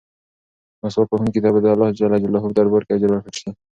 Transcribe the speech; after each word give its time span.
مسواک 0.81 1.09
وهونکي 1.11 1.39
ته 1.43 1.49
به 1.53 1.59
د 1.63 1.65
اللهﷻ 1.73 2.33
په 2.43 2.49
دربار 2.57 2.81
کې 2.85 2.93
اجر 2.95 3.09
ورکړل 3.11 3.33
شي. 3.39 3.49